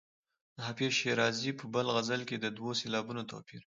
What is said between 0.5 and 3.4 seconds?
د حافظ شیرازي په بل غزل کې د دوو سېلابونو